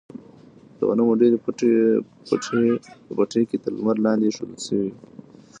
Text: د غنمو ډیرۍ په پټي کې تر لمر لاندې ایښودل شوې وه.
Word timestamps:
د 0.77 0.79
غنمو 0.89 1.19
ډیرۍ 1.21 1.37
په 1.45 1.51
پټي 3.17 3.41
کې 3.49 3.57
تر 3.63 3.71
لمر 3.77 3.97
لاندې 4.05 4.25
ایښودل 4.27 4.59
شوې 4.67 4.85
وه. 4.89 4.95